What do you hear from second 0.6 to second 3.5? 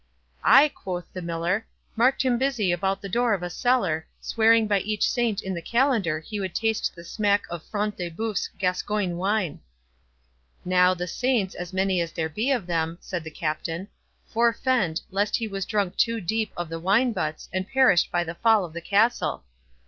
quoth the Miller, "marked him busy about the door of